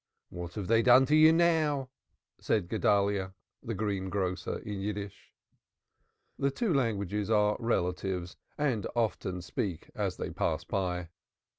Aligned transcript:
"What 0.29 0.55
have 0.55 0.65
they 0.65 0.81
done 0.81 1.05
to 1.05 1.15
you 1.15 1.31
now?" 1.31 1.91
said 2.39 2.69
Guedalyah, 2.69 3.35
the 3.61 3.75
greengrocer, 3.75 4.57
in 4.57 4.79
Yiddish. 4.81 5.31
The 6.39 6.49
two 6.49 6.73
languages 6.73 7.29
are 7.29 7.55
relatives 7.59 8.35
and 8.57 8.87
often 8.95 9.43
speak 9.43 9.91
as 9.93 10.17
they 10.17 10.31
pass 10.31 10.63
by. 10.63 11.09